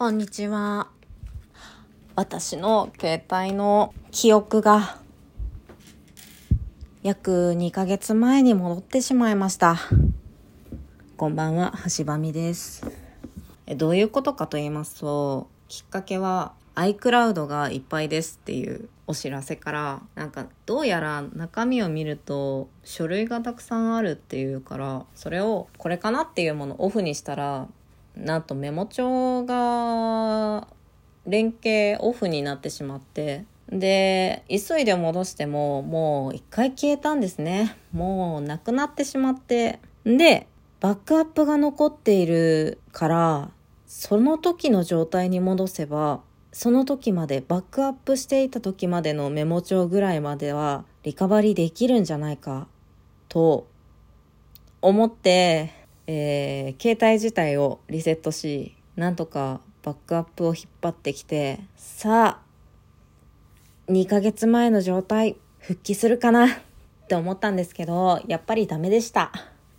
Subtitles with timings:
[0.00, 0.88] こんにちは。
[2.16, 4.96] 私の携帯の記憶が
[7.02, 9.76] 約2ヶ月前に戻ってしまいました。
[11.18, 12.90] こんばんは、橋場美です。
[13.76, 27.68] どういうことかと言いますと、きっかけは iCloud がいっぱいですっていうお知らせから、なんかどうやら中身を見ると書類がたくさんあるっていうから、それをこれかなっていうものをオフにしたら、
[28.16, 30.68] なんとメモ帳が
[31.26, 37.76] 連携オフになってしまってで急いで戻してももう一回消えたんですね。
[37.92, 39.78] もうなくなってしまって。
[40.04, 40.46] で
[40.80, 43.50] バックアップが残っているから
[43.86, 46.22] その時の状態に戻せば
[46.52, 52.66] その時までバックアップしていた時までのメモ帳ぐらいまではリカバリーできるんじゃないか
[53.28, 53.66] と
[54.80, 55.74] 思って
[56.12, 62.40] えー携帯自体をリセットしなんとかバックアップを引っ張ってきてさ
[63.88, 66.48] あ2ヶ月前の状態復帰するかなっ
[67.06, 69.30] て思ったんですけどやっぱりダメでした。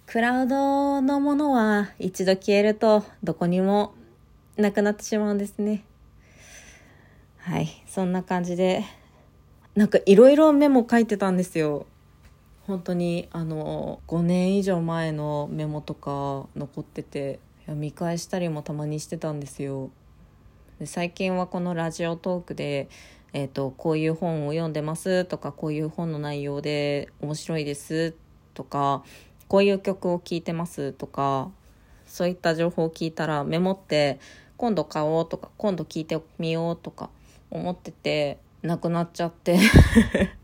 [0.05, 3.93] クラウドのものは一度消えるとどこにも
[4.55, 5.83] なくなってしまうんですね。
[7.39, 8.85] はいそんな感じで
[9.75, 11.87] なんかいろいろメモ書いてたんですよ。
[12.67, 19.89] 本当にあの5年以上前のメモとか残ってていや見返したりもたまにしてたんですよ。
[20.79, 22.89] で最近はこのラジオトークで、
[23.33, 28.15] えーと「こういう本を読んでます」とか「こういう本の内容で面白いです」
[28.53, 29.03] とか
[29.47, 31.51] 「こういう曲を聴いてます」とか
[32.07, 34.19] そういった情報を聞いたらメモって
[34.57, 37.09] 今度買おうとか今度聞いてみようとか
[37.49, 39.59] 思っててなくなっちゃって。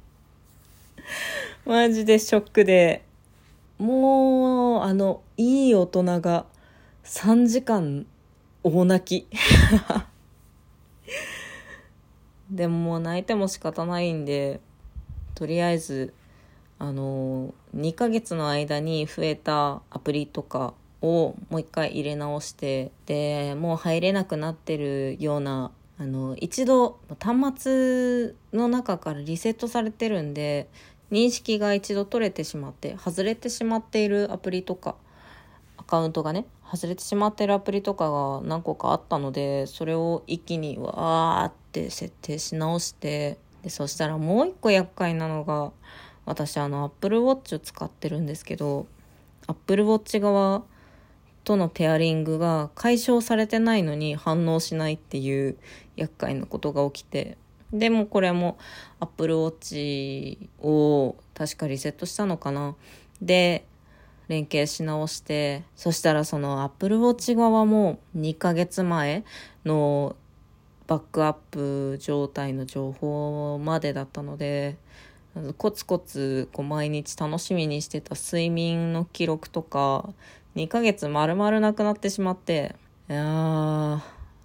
[1.67, 3.03] マジでショックで。
[3.77, 6.45] もうあのいい大人が
[7.03, 8.05] 3時間
[8.63, 9.27] 大泣き。
[12.49, 14.61] でももう泣いても仕方ないんで
[15.35, 16.13] とりあえず
[16.79, 30.69] あの2ヶ月の間に増えたアプリとかをもう一回入れ直してでもう入れなくなってるようなあの一度端末の中からリセットされてるんで
[31.11, 34.95] 認識が一度取れてしまって外れてしまっているアプリとか
[35.77, 45.71] アカウントがね外れてしまっているアプリとかが何個かあったのでそれを一気にわーって設定し直してでそしたらもう一個厄介なのが
[46.25, 48.87] 私あの Apple Watch を使ってるんですけど
[49.47, 50.63] Apple Watch 側
[51.45, 55.57] とのペアリングが解消されてないのに反応しないっていう
[55.95, 57.37] 厄介なことが起きて
[57.73, 58.57] でもこれも
[58.99, 62.75] Apple Watch を確かリセットしたのかな。
[63.21, 63.65] で
[64.27, 69.23] 連携し直してそしたらその Apple Watch 側も2ヶ月前
[69.65, 70.15] の
[70.87, 74.77] バックアップ状態の情報までだったので
[75.57, 80.09] コツコツこう毎日楽しみにしてた睡眠の記録とか
[80.55, 82.75] 2ヶ月丸々なくなってしまって
[83.09, 83.99] いやー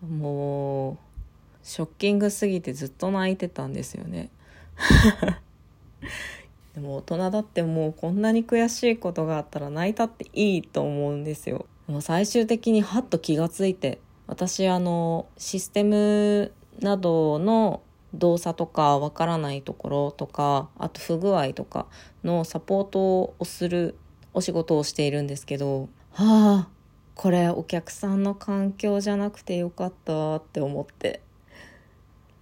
[0.07, 0.99] もう
[1.63, 4.31] ショッキングすぎてずっと泣いてたんですよね。
[6.75, 11.67] でも大人だってもうこんなに悔しいことがあったら泣いたっていいと思うんですよ。
[11.87, 17.83] でも最終的にハッと気がついて私あのシステムなどの
[18.15, 21.87] 動作とかわからないところとかあと不具合とか
[22.25, 23.97] のサポートをする
[24.35, 26.69] お仕事をしているんですけどはあ
[27.15, 31.21] これお客さんの環境じゃなくてよかったって思って。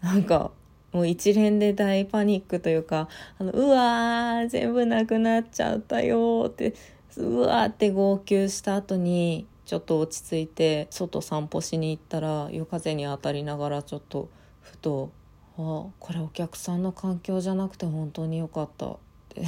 [0.02, 0.50] なんか
[0.92, 6.74] もう一連で大パニックというかあのうわー全部なくなっちゃったよって
[7.16, 14.28] うわーって号泣した後にちょっと落ち着いて外散歩しに行ったら夜風に当たりながらちょっと
[14.62, 15.12] ふと
[15.56, 18.96] 「あこれお客さんの環境じゃなくて本当によかった」っ
[19.28, 19.42] て。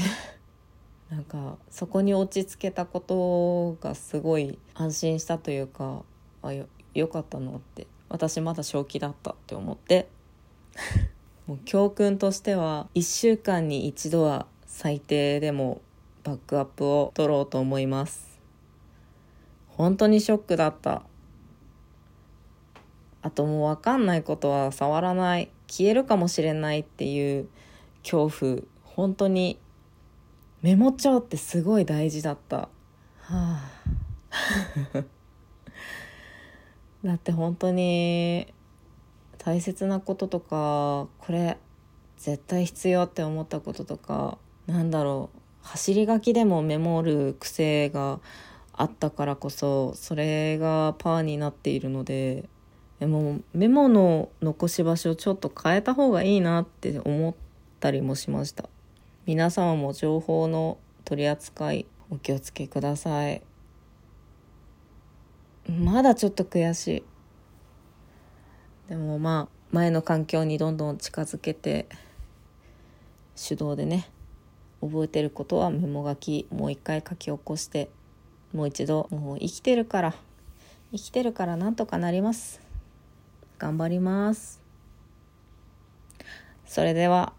[1.11, 6.05] なんかそこに落ち着けたことがすごい安心したというか
[6.41, 6.65] あよ
[6.95, 10.09] よかったのって私まだ正気だったって思って。
[11.47, 15.81] もう教訓としては1週間に一度は最低でも
[16.25, 18.41] バックアップを取ろうと思います。
[19.69, 21.03] 本当にショックだった。
[23.23, 25.51] あともう分かんないことは触らない。
[25.69, 27.49] 消えるかもしれないっていう
[28.03, 28.63] 恐怖。
[28.83, 29.59] 本当に
[30.61, 32.57] メモ帳ってすごい大事だった。
[32.57, 32.69] は
[33.31, 33.71] あ。
[37.05, 38.53] だって本当に
[39.45, 41.59] 大切なこととかこれ
[42.17, 45.39] 絶対必要って思ったこととかなんだろう。
[45.63, 48.21] 走り書きでもメモる癖が
[48.73, 52.49] あったからこそそれがパーになっているので
[52.99, 57.35] でもメモの残し場所をちょっと変えた方がいいなって思っ
[57.81, 58.69] たりもしました。
[59.27, 63.43] 皆様も情報の取り扱いお気をつけください。
[65.69, 67.12] まだちょっと悔しい。
[68.89, 71.87] でもまあ前の環境にどんどん近づけて
[73.37, 74.09] 手動でね
[74.81, 77.89] 覚えてることはメモ書きもう一回書き起こして
[78.53, 80.15] もう一度もう生きてるから
[80.93, 82.61] 生きてるからなんとかなります。
[83.59, 84.61] 頑張ります。
[86.67, 87.33] それでは